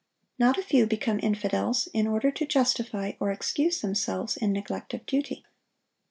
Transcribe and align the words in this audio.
Not 0.39 0.57
a 0.57 0.63
few 0.63 0.87
become 0.87 1.19
infidels 1.21 1.87
in 1.93 2.07
order 2.07 2.31
to 2.31 2.45
justify 2.47 3.11
or 3.19 3.31
excuse 3.31 3.81
themselves 3.81 4.35
in 4.35 4.51
neglect 4.51 4.95
of 4.95 5.05
duty. 5.05 5.45